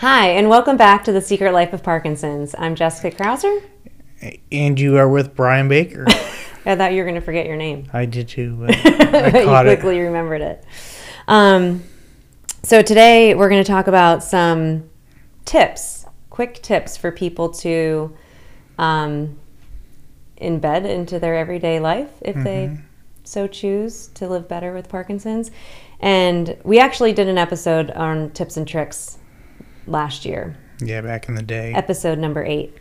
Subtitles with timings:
[0.00, 2.54] Hi, and welcome back to The Secret Life of Parkinson's.
[2.56, 3.62] I'm Jessica Krauser.
[4.50, 6.06] And you are with Brian Baker.
[6.64, 7.86] I thought you were going to forget your name.
[7.92, 8.56] I did too.
[8.56, 9.78] But I you caught it.
[9.78, 10.64] quickly remembered it.
[11.28, 11.84] Um,
[12.62, 14.88] so today we're going to talk about some
[15.44, 18.16] tips, quick tips for people to
[18.78, 19.38] um,
[20.40, 22.78] embed into their everyday life if they
[23.24, 25.50] so choose to live better with Parkinson's.
[26.00, 29.18] And we actually did an episode on tips and tricks
[29.90, 31.72] last year, Yeah, back in the day.
[31.74, 32.74] episode number eight.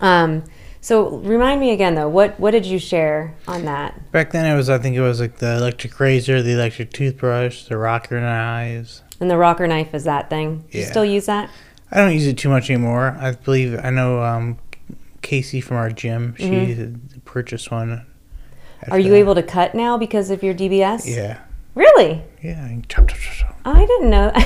[0.00, 0.44] Um,
[0.80, 4.12] so remind me again though, what what did you share on that?
[4.12, 7.64] Back then, it was I think it was like the electric razor, the electric toothbrush,
[7.64, 9.02] the rocker knives.
[9.20, 10.64] And the rocker knife is that thing.
[10.70, 11.48] Do You still use that?
[11.90, 13.16] I don't use it too much anymore.
[13.18, 14.58] I believe I know um,
[15.22, 16.34] Casey from our gym.
[16.38, 17.88] She had purchased one.
[18.82, 18.92] Mm-hmm.
[18.92, 21.06] Are you able to cut now because of your DBS?
[21.06, 21.38] Yeah,
[21.74, 22.22] Really?
[22.42, 22.62] yeah.
[22.64, 23.56] I chop, chop, chop, chop.
[23.64, 24.32] I didn't know.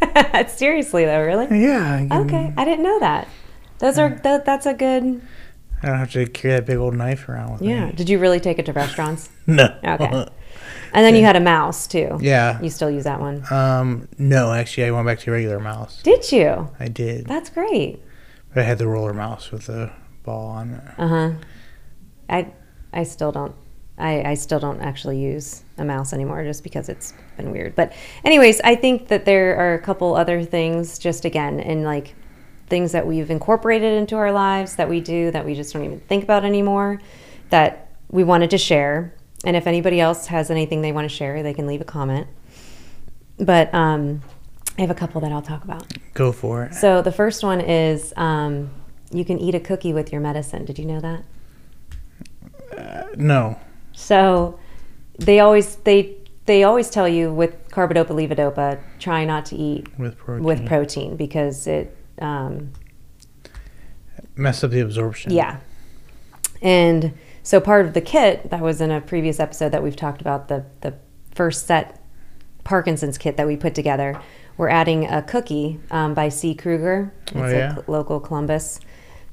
[0.48, 1.46] Seriously though, really?
[1.62, 2.06] Yeah.
[2.10, 3.28] I, Okay, I didn't know that.
[3.78, 5.20] Those are that, that's a good.
[5.82, 7.86] I don't have to carry that big old knife around with Yeah.
[7.86, 7.92] me.
[7.92, 9.30] Did you really take it to restaurants?
[9.46, 9.64] No.
[9.82, 10.26] Okay.
[10.92, 12.18] And then you had a mouse too.
[12.20, 12.60] yeah.
[12.60, 13.44] You still use that one?
[13.50, 14.08] Um.
[14.18, 16.02] No, actually, I went back to regular mouse.
[16.02, 16.68] Did you?
[16.80, 18.00] I did, That's great.
[18.52, 19.90] but I had the roller mouse with the
[20.24, 20.82] ball on it.
[20.98, 21.30] Uh huh.
[22.28, 22.52] I
[22.92, 23.54] I still don't.
[23.98, 27.74] I, I still don't actually use a mouse anymore just because it's been weird.
[27.74, 27.92] But
[28.24, 32.14] anyways, I think that there are a couple other things just again in like
[32.68, 36.00] things that we've incorporated into our lives that we do that we just don't even
[36.00, 37.00] think about anymore
[37.50, 39.14] that we wanted to share.
[39.44, 42.28] And if anybody else has anything they want to share, they can leave a comment.
[43.38, 44.22] But um,
[44.78, 45.86] I have a couple that I'll talk about.
[46.14, 46.74] Go for it.
[46.74, 48.70] So the first one is um,
[49.10, 50.64] you can eat a cookie with your medicine.
[50.64, 51.24] Did you know that?
[53.16, 53.58] No.
[53.92, 54.58] So
[55.18, 56.16] they always they
[56.50, 60.44] they always tell you with carbidopa levodopa try not to eat With protein.
[60.44, 62.72] with protein because it um,
[64.36, 65.32] Mess up the absorption.
[65.32, 65.58] yeah.
[66.62, 70.20] And so part of the kit that was in a previous episode that we've talked
[70.20, 70.94] about the the
[71.34, 72.00] first set
[72.64, 74.20] Parkinson's kit that we put together.
[74.56, 76.54] We're adding a cookie um, by C.
[76.54, 77.12] Kruger.
[77.28, 77.72] It's Oh, a yeah?
[77.74, 78.80] cl- local Columbus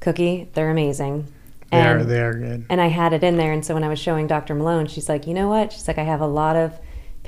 [0.00, 0.48] cookie.
[0.54, 1.26] They're amazing.
[1.70, 2.64] They are, they are good.
[2.70, 3.52] and I had it in there.
[3.52, 4.54] And so when I was showing Dr.
[4.54, 5.70] Malone, she's like, you know what?
[5.74, 6.78] She's like, I have a lot of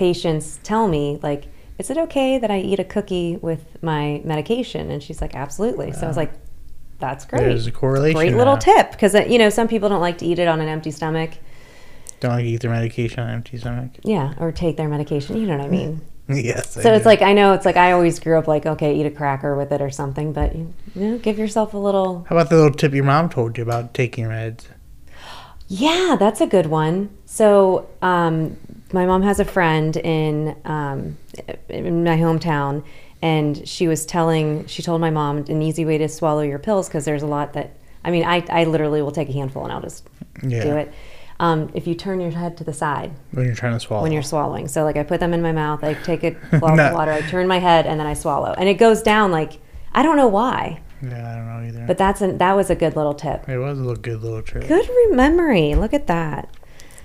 [0.00, 1.44] patients tell me, like,
[1.78, 4.90] is it okay that I eat a cookie with my medication?
[4.90, 5.92] And she's like, absolutely.
[5.92, 6.32] So I was like,
[6.98, 7.40] that's great.
[7.42, 8.16] There's a correlation.
[8.16, 8.60] Great little now.
[8.60, 11.32] tip because you know some people don't like to eat it on an empty stomach.
[12.20, 13.90] Don't like to eat their medication on an empty stomach.
[14.02, 15.36] Yeah, or take their medication.
[15.36, 16.00] You know what I mean?
[16.28, 16.76] yes.
[16.78, 17.08] I So it's do.
[17.10, 19.70] like I know it's like I always grew up like okay, eat a cracker with
[19.70, 22.24] it or something, but you know, give yourself a little.
[22.28, 24.64] How about the little tip your mom told you about taking your meds?
[25.68, 27.10] Yeah, that's a good one.
[27.26, 28.56] So um,
[28.92, 31.16] my mom has a friend in um,
[31.68, 32.84] in my hometown,
[33.22, 36.88] and she was telling she told my mom an easy way to swallow your pills
[36.88, 37.74] because there's a lot that
[38.04, 40.08] I mean I I literally will take a handful and I'll just
[40.42, 40.62] Yeah.
[40.64, 40.92] do it.
[41.38, 44.02] Um, if you turn your head to the side When you're trying to swallow.
[44.02, 46.76] when you're swallowing, so like I put them in my mouth, I take a glass
[46.76, 46.86] No.
[46.88, 49.58] of water, I turn my head, and then I swallow, and it goes down like
[49.94, 51.86] I don't know why, Yeah, I don't know either.
[51.86, 53.48] but that's an, that was a good little tip.
[53.48, 54.68] it was a little good little trick.
[54.68, 55.74] Good memory.
[55.74, 56.48] Look at that.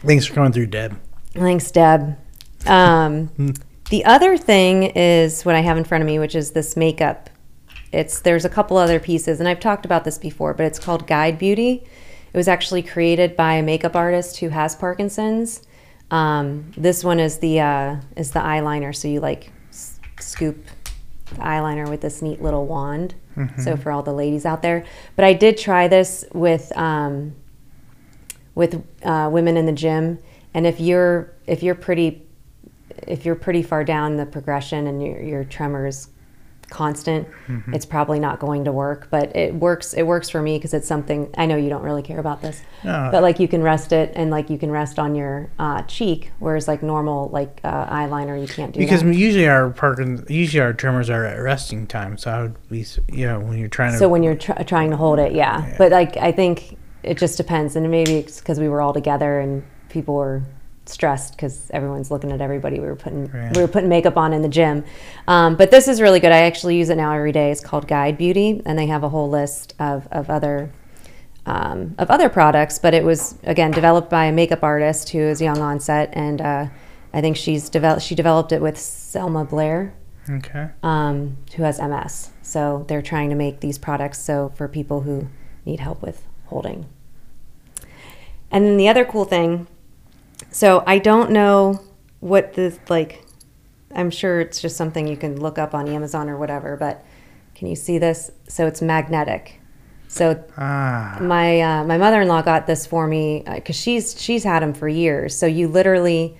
[0.05, 0.99] Thanks for coming through, Deb.
[1.35, 2.17] Thanks, Deb.
[2.65, 3.53] Um,
[3.89, 7.29] the other thing is what I have in front of me, which is this makeup.
[7.91, 11.07] It's there's a couple other pieces, and I've talked about this before, but it's called
[11.07, 11.83] Guide Beauty.
[12.33, 15.61] It was actually created by a makeup artist who has Parkinson's.
[16.11, 20.65] Um, this one is the uh, is the eyeliner, so you like s- scoop
[21.31, 23.15] the eyeliner with this neat little wand.
[23.61, 24.85] So for all the ladies out there,
[25.17, 26.75] but I did try this with.
[26.77, 27.35] Um,
[28.55, 30.17] with uh, women in the gym
[30.55, 32.23] and if you're if you're pretty
[33.07, 36.07] if you're pretty far down the progression and your, your tremor is
[36.71, 37.27] constant
[37.73, 40.87] it's probably not going to work but it works it works for me because it's
[40.87, 43.09] something i know you don't really care about this No.
[43.11, 46.31] but like you can rest it and like you can rest on your uh, cheek
[46.39, 49.13] whereas like normal like uh, eyeliner you can't do Because that.
[49.13, 52.17] usually our Parkins, usually our tremors are at resting time.
[52.17, 53.99] So I would be, you know, when you're trying to.
[53.99, 55.75] so when you're tr- trying to hold it yeah.
[55.77, 59.39] but like i think it just depends and maybe it's because we were all together
[59.39, 60.43] and people were
[60.85, 63.23] stressed because everyone's looking at everybody we were putting
[63.55, 64.83] we were putting makeup on in the gym
[65.27, 67.87] um, but this is really good i actually use it now every day it's called
[67.87, 70.71] guide beauty and they have a whole list of, of other
[71.47, 75.41] um, of other products but it was again developed by a makeup artist who is
[75.41, 76.67] young onset and uh,
[77.13, 79.95] i think she's developed she developed it with selma blair
[80.29, 80.69] okay.
[80.83, 82.31] um, who has MS.
[82.41, 85.27] So they're trying to make these products so for people who
[85.65, 86.85] need help with holding.
[88.51, 89.67] And then the other cool thing,
[90.51, 91.81] so I don't know
[92.19, 93.23] what this like.
[93.93, 97.03] I'm sure it's just something you can look up on Amazon or whatever, but
[97.55, 98.31] Can you see this?
[98.49, 99.61] So it's magnetic.
[100.09, 101.17] So Ah.
[101.21, 104.73] my uh, my mother in law got this for me because she's she's had them
[104.73, 105.37] for years.
[105.37, 106.37] So you literally,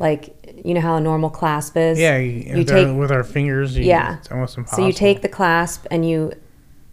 [0.00, 0.34] like,
[0.64, 1.98] you know how a normal clasp is.
[2.00, 3.76] Yeah, you, you with, take our, with our fingers.
[3.76, 4.18] You, Yeah.
[4.18, 4.82] It's almost impossible.
[4.82, 6.32] so you take the clasp and you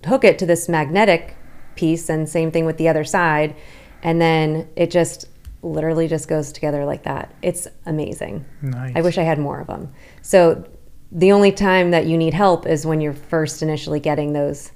[0.06, 1.36] hook it to this magnetic
[1.76, 3.56] piece, and same thing with the other side,
[4.04, 5.28] and then it just
[5.64, 7.34] literally just goes together like that.
[7.42, 8.46] It's amazing.
[8.62, 8.94] Nice.
[8.96, 9.94] I wish I had more of them.
[10.22, 10.66] So
[11.12, 14.72] the only time that you need help is when you're first initially getting those,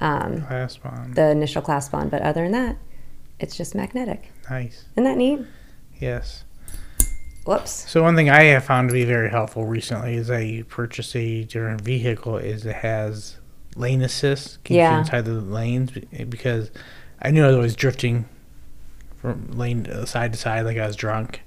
[0.00, 1.12] um, Clasp on.
[1.14, 2.08] the initial clasp on.
[2.08, 2.76] But other than that,
[3.38, 4.30] it's just magnetic.
[4.50, 4.84] Nice.
[4.94, 5.40] Isn't that neat?
[5.98, 6.44] Yes.
[7.46, 7.90] Whoops.
[7.90, 11.16] So one thing I have found to be very helpful recently is that you purchase
[11.16, 13.38] a different vehicle is it has
[13.76, 14.92] lane assist, keeps Yeah.
[14.94, 15.92] you inside the lanes
[16.28, 16.70] because
[17.22, 18.26] I knew I was always drifting
[19.20, 21.42] from lane uh, side to side like I was drunk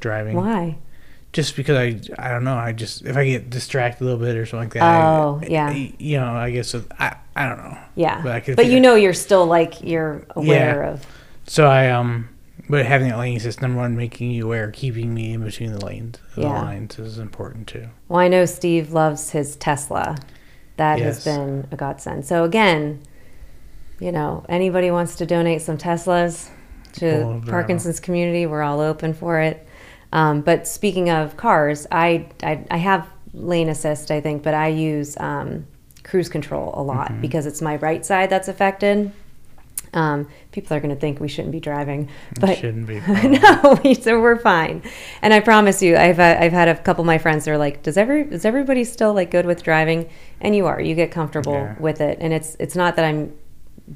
[0.00, 0.36] driving.
[0.36, 0.78] Why?
[1.32, 4.36] Just because I I don't know I just if I get distracted a little bit
[4.36, 4.82] or something like that.
[4.82, 5.66] I- Oh, yeah.
[5.68, 7.78] I- you know I guess I I don't know.
[7.94, 8.22] Yeah.
[8.22, 10.90] But I could But you know you're still like you're aware Yeah.
[10.92, 11.06] of.
[11.46, 12.28] So I um,
[12.68, 15.84] but having that lane assist, number one, making you aware, keeping me in between the
[15.84, 17.88] lanes, the lines is important too.
[18.08, 20.16] Well, I know Steve loves his Tesla.
[20.76, 22.26] That has been a godsend.
[22.26, 23.00] So again,
[24.00, 26.50] you know, anybody wants to donate some Teslas
[27.00, 27.42] to.
[27.46, 29.66] Parkinson's community, we're all open for it.
[30.12, 34.68] Um, but speaking of cars, I, I I have lane assist, I think, but I
[34.68, 35.66] use um,
[36.04, 37.20] cruise control a lot Mm-hmm.
[37.20, 39.10] because it's my right side that's affected.
[39.94, 42.08] Um, people are going to think we shouldn't be driving,
[42.40, 43.00] but shouldn't be.
[43.40, 44.82] no, we, so we're fine.
[45.22, 47.58] And I promise you, I've uh, I've had a couple of my friends that are
[47.58, 50.08] like, does every is everybody still like good with driving?
[50.40, 50.80] And you are.
[50.80, 51.76] You get comfortable Yeah.
[51.78, 53.32] with it, and it's it's not that I'm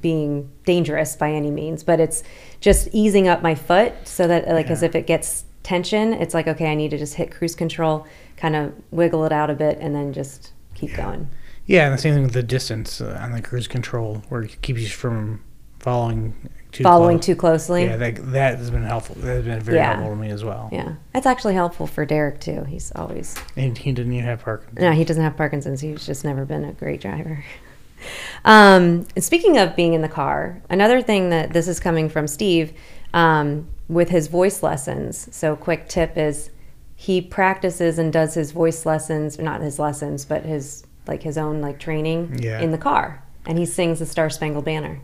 [0.01, 2.23] being dangerous by any means, but it's
[2.61, 6.47] just easing up my foot so that like as if it gets tension, it's like
[6.47, 8.07] okay, I need to just hit cruise control,
[8.37, 11.29] kind of wiggle it out a bit, and then just keep going.
[11.67, 14.61] Yeah, and the same thing with the distance uh, on the cruise control, where it
[14.63, 15.43] keeps you from
[15.79, 16.35] following
[16.73, 17.27] too Following close.
[17.27, 17.85] too closely.
[17.85, 19.17] Yeah, that that has been helpful.
[19.17, 19.95] That has been very Yeah.
[19.97, 20.69] helpful to me as well.
[20.73, 22.63] yeah, that's actually helpful for Derek too.
[22.65, 24.81] He's always And he didn't even have Parkinson's.
[24.81, 25.81] No, he doesn't have Parkinson's.
[25.81, 27.45] He's just never been a great driver.
[28.45, 32.27] Um, and speaking of being in the car, another thing that this is coming from
[32.27, 32.73] Steve
[33.15, 35.29] um, with his voice lessons.
[35.35, 36.51] So, quick tip is
[36.97, 41.61] he practices and does his voice lessons, not his lessons, but his like his own
[41.61, 42.61] like training Yeah.
[42.61, 45.01] in the car, and he sings the Star Spangled Banner.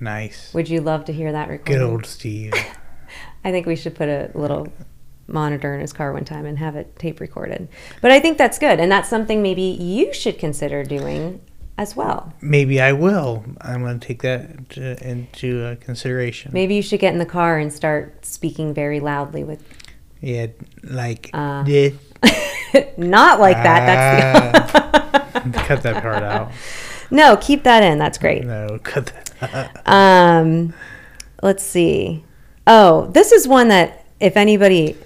[0.00, 0.54] Nice.
[0.54, 1.74] Would you love to hear that recording?
[1.78, 2.52] Good old Steve.
[3.44, 4.72] I think we should put a little
[5.26, 7.68] monitor in his car one time and have it tape recorded.
[8.00, 11.40] But I think that's good, and that's something maybe you should consider doing
[11.78, 12.32] as well.
[12.42, 13.44] Maybe I will.
[13.60, 16.50] I'm going to take that to, into uh, consideration.
[16.52, 19.62] Maybe you should get in the car and start speaking very loudly with
[20.20, 20.48] Yeah,
[20.82, 21.94] like Uh, this.
[22.98, 24.72] not like that.
[24.72, 24.72] That's
[25.44, 26.50] the cut that part out.
[27.10, 27.98] No, keep that in.
[27.98, 28.44] That's great.
[28.44, 29.24] No, cut that.
[29.86, 29.88] Out.
[30.42, 30.74] Um,
[31.42, 32.24] let's see.
[32.66, 34.96] Oh, this is one that if anybody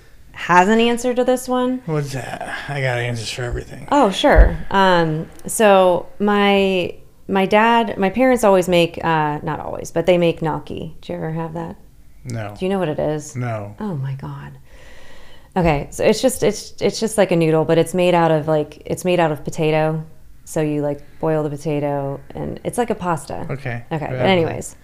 [0.42, 2.68] has an answer to this one, What's that?
[2.68, 3.86] I got answers for everything.
[3.92, 4.56] Oh, sure.
[4.70, 6.96] Um, so my
[7.28, 10.96] my dad, my parents always make uh, not always, but they make gnocchi.
[11.00, 11.76] Do you ever have that?
[12.24, 12.54] No.
[12.58, 13.36] Do you know what it is?
[13.36, 13.76] No.
[13.78, 14.58] Oh my god.
[15.56, 18.48] Okay, so it's just it's it's just like a noodle, but it's made out of
[18.48, 20.04] like it's made out of potato.
[20.44, 23.46] So you like boil the potato, and it's like a pasta.
[23.48, 23.84] Okay.
[23.92, 24.06] Okay.
[24.06, 24.74] But anyways,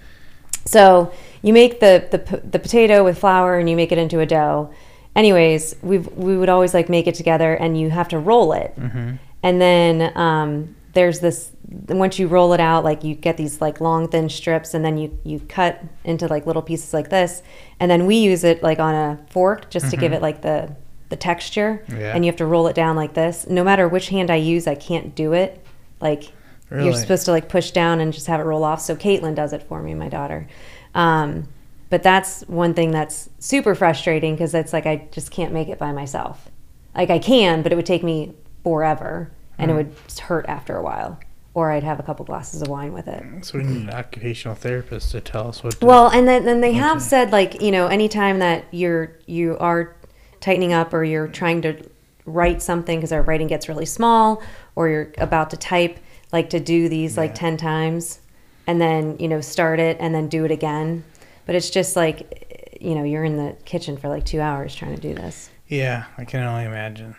[0.66, 1.12] so
[1.42, 4.72] you make the the the potato with flour, and you make it into a dough.
[5.18, 8.72] Anyways, we we would always like make it together, and you have to roll it,
[8.78, 9.16] Mm-hmm.
[9.42, 11.50] and then um, there's this.
[11.88, 14.96] Once you roll it out, like you get these like long thin strips, and then
[14.96, 17.42] you you cut into like little pieces like this,
[17.80, 20.74] and then we use it like on a fork just to give it like the
[21.08, 22.00] the texture, Mm-hmm.
[22.00, 22.14] Yeah.
[22.14, 23.46] and you have to roll it down like this.
[23.48, 25.60] No matter which hand I use, I can't do it.
[26.00, 26.30] Like
[26.70, 26.84] Really?
[26.84, 28.80] you're supposed to like push down and just have it roll off.
[28.82, 30.46] So Caitlin does it for me, my daughter.
[30.94, 31.48] Um,
[31.90, 35.78] but that's one thing that's super frustrating because it's like I just can't make it
[35.78, 36.50] by myself.
[36.94, 39.78] Like I can, but it would take me forever, and it hmm.
[39.78, 41.18] would hurt after a while.
[41.54, 43.44] Or I'd have a couple glasses of wine with it.
[43.44, 45.80] So we need an occupational therapist to tell us what.
[45.80, 49.56] To, Well, and then, then they have said like you know anytime that you're you
[49.58, 49.96] are
[50.40, 51.82] tightening up or you're trying to
[52.26, 54.42] write something because our writing gets really small
[54.76, 55.98] or you're about to type
[56.32, 58.20] like to do these like 10 times
[58.66, 61.02] and then you know start it and then do it again
[61.48, 64.94] but it's just like you know you're in the kitchen for like two hours trying
[64.94, 67.16] to do this yeah, I can only imagine.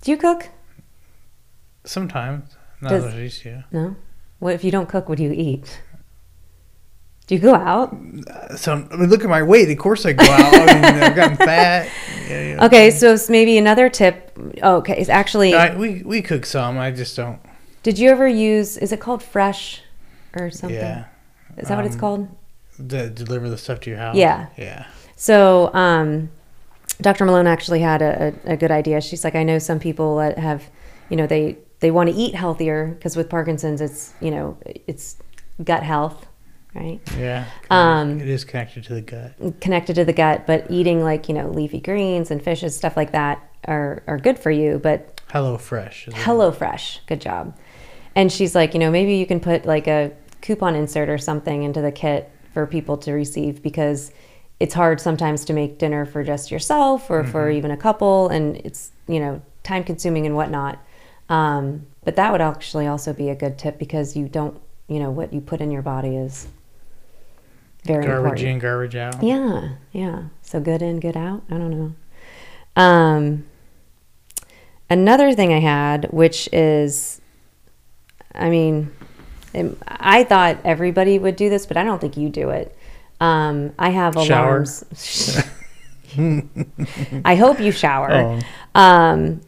[0.00, 0.48] do you cook
[1.84, 3.64] Sometimes, not Does- as used to.
[3.72, 3.96] no
[4.38, 5.82] what if you don't cook what do you eat
[7.26, 7.90] do you go out
[8.56, 9.70] So I mean, look at my weight.
[9.70, 10.54] Of course, I go out.
[10.54, 11.88] I mean, I've gotten fat.
[12.28, 12.64] Yeah, yeah.
[12.66, 16.78] okay so maybe another tip oh, okay is actually I, we we cook some.
[16.78, 17.38] I just don't.
[17.84, 18.76] Did you ever use?
[18.76, 19.82] Is it called Fresh
[20.38, 20.76] or something?
[20.78, 21.04] Yeah.
[21.56, 22.28] Is that what it's Um, called?
[22.76, 24.16] To deliver the stuff to your house.
[24.16, 24.48] Yeah.
[24.56, 24.86] Yeah.
[25.16, 26.30] So, um,
[27.00, 27.24] Dr.
[27.24, 29.00] Malone actually had a, a, a good idea.
[29.00, 30.64] She's like, I know some people that have,
[31.08, 35.16] you know, they they want to eat healthier because with Parkinson's, it's you know, it's
[35.62, 36.26] gut health,
[36.74, 37.00] right?
[37.18, 37.46] Yeah.
[37.70, 39.60] Um, it is connected to the gut.
[39.60, 43.12] Connected to the gut, but eating like you know leafy greens and fishes, stuff like
[43.12, 44.78] that, are are good for you.
[44.78, 46.08] But Hello Fresh.
[46.08, 46.20] is it?
[46.20, 47.56] Hello Fresh, good job.
[48.14, 51.62] And she's like, you know, maybe you can put like a coupon insert or something
[51.62, 54.12] into the kit for people to receive because
[54.60, 58.56] it's hard sometimes to make dinner for just yourself or for even a couple, and
[58.58, 60.78] it's you know time consuming and whatnot.
[61.28, 65.10] Um, but that would actually also be a good tip because you don't, you know,
[65.10, 66.48] what you put in your body is
[67.84, 68.48] very Garbage important.
[68.48, 69.22] in, garbage out.
[69.22, 70.22] Yeah, yeah.
[70.42, 71.42] So good in, good out.
[71.50, 71.94] I don't know.
[72.76, 73.44] Um,
[74.90, 77.20] another thing I had, which is,
[78.34, 78.92] I mean,
[79.86, 82.76] I thought everybody would do this, but I don't think you do it.
[83.20, 84.48] Um, I have Shower.
[84.48, 84.84] alarms.
[87.24, 88.10] I hope you shower.
[88.12, 88.40] Oh.
[88.80, 89.40] Um,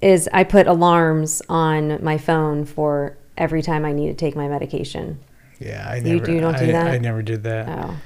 [0.00, 4.48] is I put alarms on my phone for every time I need to take my
[4.48, 5.18] medication.
[5.60, 6.32] Yeah, I You- never.
[6.32, 6.86] you don't do I, that?
[6.88, 7.68] I never did that.
[7.68, 7.96] Oh,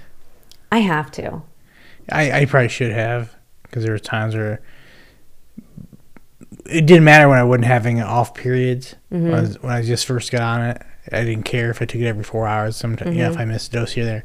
[0.71, 1.42] I have to.
[2.11, 4.61] I, I probably should have because there were times where
[6.66, 8.94] it didn't matter when I wasn't having off periods.
[9.12, 9.25] Mm-hmm.
[9.25, 11.85] When, I was, when I just first got on it, I didn't care if I
[11.87, 12.76] took it every four hours.
[12.76, 13.40] Sometimes, yeah, if Mm-hmm.
[13.42, 14.23] I missed a dose here there.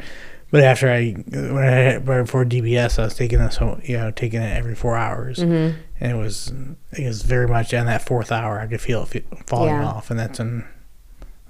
[0.51, 4.12] But after I, when I had, before DBS, I was taking this, whole, you know,
[4.12, 5.77] taking it every four hours, Mm-hmm.
[6.00, 6.53] and it was,
[6.93, 8.60] it was very much on that fourth hour.
[8.60, 9.86] I could feel it falling Yeah.
[9.86, 10.63] off, and that's in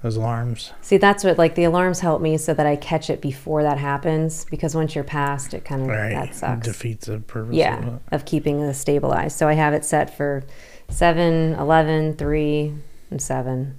[0.02, 0.72] those alarms.
[0.80, 3.78] See, that's what like the alarms help me so that I catch it before that
[3.78, 6.66] happens because once you're past it kind of Right, that sucks.
[6.66, 7.50] defeats the purpose.
[7.50, 8.02] Of yeah, it.
[8.12, 9.36] of keeping the stabilized.
[9.36, 10.42] So I have it set for
[10.88, 12.74] seven, eleven, three,
[13.10, 13.78] and 7.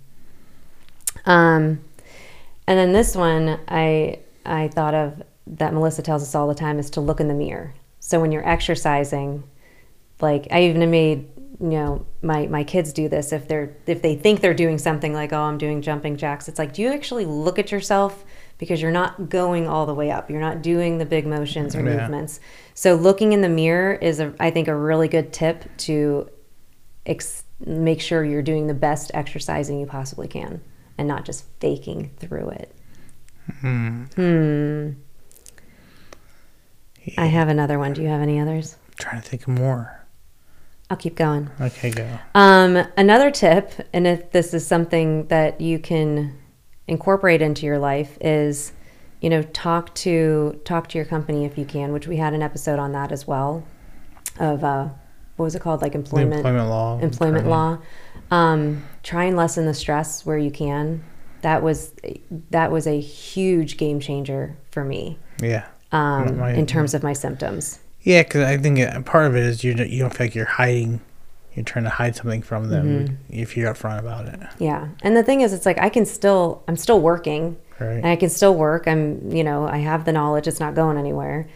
[1.26, 1.82] Um
[2.68, 6.78] and then this one I I thought of that Melissa tells us all the time
[6.80, 7.74] is to look in the mirror.
[8.00, 9.44] So when you're exercising,
[10.22, 11.28] like I even made
[11.62, 13.34] you know my my kids do this.
[13.34, 16.60] If they're if they think they're doing something like oh I'm doing jumping jacks it's
[16.60, 18.24] like do you actually look at yourself?
[18.58, 20.30] Because you're not going all the way up.
[20.30, 21.96] You're not doing the big motions or Yeah.
[21.96, 22.40] movements.
[22.74, 26.30] So looking in the mirror is a I think a really good tip to
[27.06, 30.62] ex- make sure you're doing the best exercising you possibly can
[31.00, 32.76] and not just faking through it
[33.62, 34.04] Hmm.
[34.16, 34.90] hmm
[37.18, 39.96] I have another one do you have any others trying to think of more.
[40.90, 42.06] I'll keep going Okay, go.
[42.36, 46.36] Um, another tip, and if this is something that you can
[46.88, 48.74] incorporate into your life, is
[49.22, 51.94] you know talk to talk to your company if you can.
[51.94, 53.64] Which we had an episode on that as well.
[54.40, 54.90] Of uh,
[55.38, 55.82] what was it called?
[55.84, 57.00] Like The employment employment law.
[57.00, 57.52] employment currently.
[57.52, 57.78] law.
[58.32, 61.04] Um, try and lessen the stress where you can.
[61.42, 61.94] That was
[62.52, 65.66] that was a huge game changer for me Yeah.
[65.92, 67.80] um, My- in terms of my symptoms.
[68.02, 70.36] Yeah, because I think uh, part of it is you don't, you don't feel like
[70.36, 71.02] you're hiding,
[71.54, 73.16] you're trying to hide something from them Mm-hmm.
[73.30, 76.64] if you're upfront about it, Yeah, and the thing is, it's like I can still
[76.68, 77.58] I'm still working.
[77.80, 77.92] right?
[77.98, 78.88] and I can still work.
[78.88, 80.48] I'm, you know, I have the knowledge.
[80.48, 81.48] It's not going anywhere,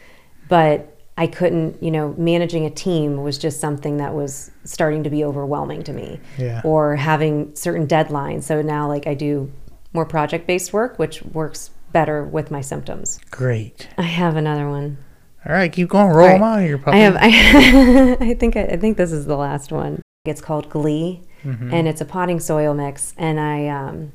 [0.48, 5.10] but I couldn't, you know, managing a team was just something that was starting to
[5.10, 6.20] be overwhelming to me.
[6.38, 6.62] Yeah.
[6.64, 8.44] Or having certain deadlines.
[8.44, 9.52] So now, like, I do
[9.94, 13.20] more project based work, which works better with my symptoms.
[13.30, 13.88] Great.
[13.98, 14.98] I have another one.
[15.46, 16.08] All right, keep going.
[16.08, 16.58] Roll All them right.
[16.60, 16.98] out here, puppy.
[16.98, 17.16] I have.
[17.20, 18.56] I, I think.
[18.56, 20.02] I, think this is the last one.
[20.26, 21.74] It's called Glee, Mm-hmm.
[21.74, 23.14] and it's a potting soil mix.
[23.18, 24.14] And I um,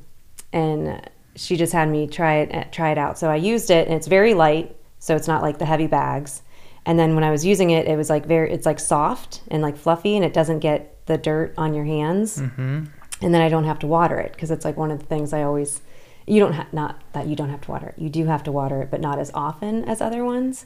[0.53, 3.19] and she just had me try it try it out.
[3.19, 6.41] So I used it, and it's very light, so it's not like the heavy bags.
[6.89, 8.51] And then when I was using it, it was like very.
[8.51, 12.39] It's like soft and like fluffy, and it doesn't get the dirt on your hands.
[12.39, 12.85] mm-hmm.
[13.21, 15.35] And then I don't have to water it because it's like one of the things
[15.35, 15.83] I always.
[16.27, 18.03] You don't have not that you don't have to water it.
[18.03, 20.65] You do have to water it, but not as often as other ones.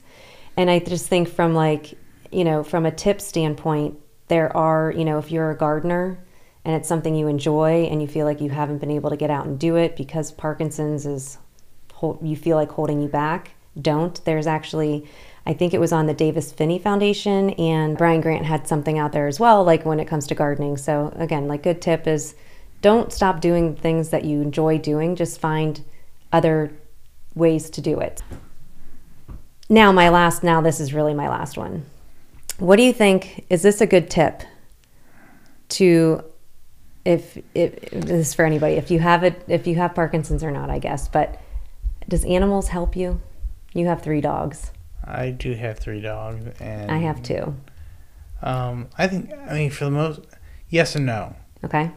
[0.56, 1.94] And I just think from like,
[2.30, 3.98] you know, from a tip standpoint,
[4.28, 6.18] there are, you know, if you're a gardener
[6.64, 9.30] and it's something you enjoy and you feel like you haven't been able to get
[9.30, 11.38] out and do it because Parkinson's is,
[12.22, 14.24] you feel like holding you back, don't.
[14.24, 15.06] There's actually,
[15.44, 19.12] I think it was on the Davis Phinney Foundation and Brian Grant had something out
[19.12, 20.76] there as well, like when it comes to gardening.
[20.76, 22.34] So again, like good tip is
[22.80, 25.16] don't stop doing things that you enjoy doing.
[25.16, 25.84] Just find
[26.32, 26.72] other
[27.34, 28.22] ways to do it.
[29.68, 31.86] Now, my last, now this is really my last one.
[32.58, 33.46] What do you think?
[33.48, 34.42] Is this a good tip
[35.70, 36.22] to,
[37.04, 40.44] if, if, if this is for anybody, if you have it, if you have Parkinson's
[40.44, 41.40] or not, I guess, but
[42.08, 43.20] does animals help you?
[43.72, 44.70] You have three dogs.
[45.04, 47.54] I do have three dogs, and I have two.
[48.42, 50.20] Um, I think I mean for the most,
[50.68, 51.36] yes and no.
[51.64, 51.90] Okay.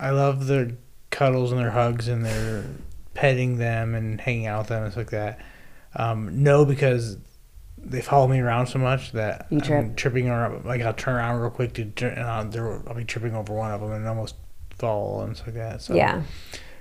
[0.00, 0.72] I love their
[1.10, 2.64] cuddles and their hugs and their
[3.14, 5.38] petting them and hanging out with them and stuff like that.
[5.94, 7.18] Um, no, because
[7.78, 9.78] they follow me around so much that You trip.
[9.84, 10.64] I'm tripping around.
[10.64, 13.70] Like I'll turn around real quick to, turn- and I'll, I'll be tripping over one
[13.70, 14.34] of them and almost
[14.78, 15.82] fall and stuff like that.
[15.82, 16.22] So Yeah.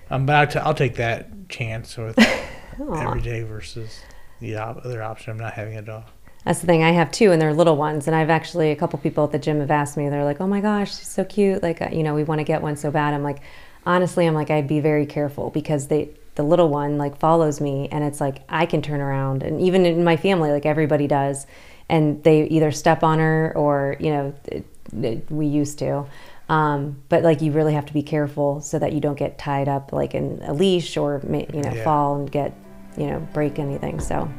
[0.10, 2.18] Um, but I'll, t- I'll take that chance with
[2.80, 4.00] every day versus
[4.42, 6.04] the other option of not having a dog.
[6.44, 6.84] That's the thing.
[6.84, 8.08] I have two, and they're little ones.
[8.08, 10.10] And I've actually a couple people at the gym have asked me.
[10.10, 11.62] They're like, "Oh my gosh, she's so cute!
[11.62, 13.42] Like, uh, you know, we want to get one so bad." I'm like,
[13.86, 17.88] honestly, I'm like, I'd be very careful because they, the little one, like follows me,
[17.92, 21.46] and it's like I can turn around, and even in my family, like everybody does,
[21.90, 24.66] and they either step on her or you know, it,
[25.00, 26.06] it, we used to.
[26.50, 29.70] Um, but like you really have to be careful so that you don't get tied
[29.70, 31.84] up like in a leash or you know Yeah.
[31.84, 32.54] fall and get
[32.98, 34.00] you know break anything.
[34.00, 34.32] So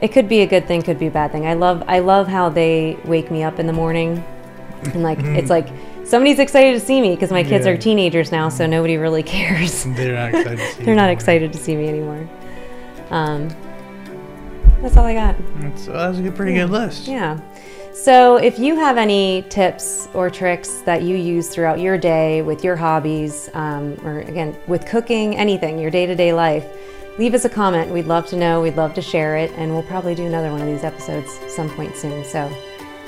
[0.00, 1.46] it could be a good thing, could be a bad thing.
[1.46, 4.22] I love I love how they wake me up in the morning,
[4.84, 5.68] and like it's like
[6.04, 7.72] somebody's excited to see me because my kids Yeah.
[7.72, 9.84] are teenagers now, so nobody really cares.
[9.84, 10.58] They're not excited.
[10.58, 11.12] To see They're not anymore.
[11.12, 12.28] excited to see me anymore.
[13.10, 13.48] Um,
[14.82, 15.36] that's all I got.
[15.60, 17.06] That's, that was a pretty good list.
[17.08, 17.38] Yeah.
[17.94, 22.64] So if you have any tips or tricks that you use throughout your day with
[22.64, 26.66] your hobbies, um, or again, with cooking, anything, your day to day life,
[27.18, 27.92] leave us a comment.
[27.92, 28.60] We'd love to know.
[28.60, 29.50] We'd love to share it.
[29.52, 32.24] And we'll probably do another one of these episodes some point soon.
[32.24, 32.50] So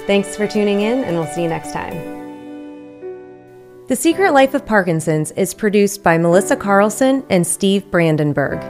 [0.07, 2.15] thanks for tuning in, and we'll see you next time.
[3.89, 8.61] The Secret Life of Parkinson's is produced by Melissa Carlson and Steve Brandenburg.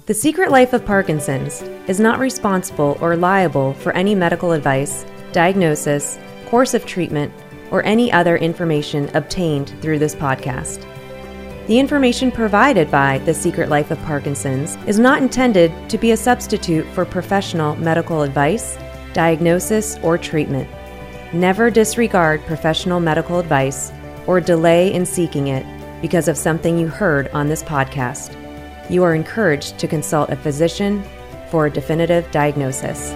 [0.05, 6.19] The Secret Life of Parkinson's is not responsible or liable for any medical advice, diagnosis,
[6.47, 7.31] course of treatment,
[7.71, 10.85] or any other information obtained through this podcast.
[11.67, 16.17] The information provided by The Secret Life of Parkinson's is not intended to be a
[16.17, 18.77] substitute for professional medical advice,
[19.13, 20.69] diagnosis, or treatment.
[21.31, 23.93] Never disregard professional medical advice
[24.27, 25.65] or delay in seeking it
[26.01, 28.42] because of something you heard on this podcast.
[28.89, 31.03] You are encouraged to consult a physician
[31.49, 33.11] for a definitive diagnosis.